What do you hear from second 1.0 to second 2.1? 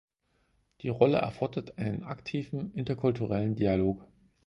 erfordert einen